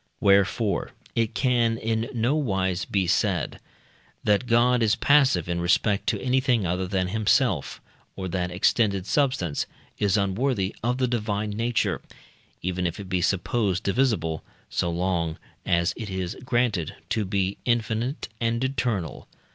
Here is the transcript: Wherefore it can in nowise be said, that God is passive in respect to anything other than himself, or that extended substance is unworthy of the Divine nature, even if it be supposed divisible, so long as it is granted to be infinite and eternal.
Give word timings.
Wherefore 0.19 0.93
it 1.13 1.35
can 1.35 1.77
in 1.77 2.09
nowise 2.11 2.85
be 2.85 3.05
said, 3.05 3.59
that 4.23 4.47
God 4.47 4.81
is 4.81 4.95
passive 4.95 5.47
in 5.47 5.61
respect 5.61 6.07
to 6.07 6.19
anything 6.19 6.65
other 6.65 6.87
than 6.87 7.09
himself, 7.09 7.79
or 8.15 8.27
that 8.29 8.49
extended 8.49 9.05
substance 9.05 9.67
is 9.99 10.17
unworthy 10.17 10.75
of 10.81 10.97
the 10.97 11.07
Divine 11.07 11.51
nature, 11.51 12.01
even 12.63 12.87
if 12.87 12.99
it 12.99 13.09
be 13.09 13.21
supposed 13.21 13.83
divisible, 13.83 14.43
so 14.71 14.89
long 14.89 15.37
as 15.67 15.93
it 15.95 16.09
is 16.09 16.35
granted 16.43 16.95
to 17.09 17.23
be 17.23 17.59
infinite 17.65 18.27
and 18.39 18.63
eternal. 18.63 19.27